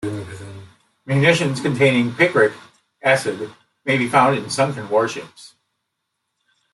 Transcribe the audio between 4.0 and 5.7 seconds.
found in sunken warships.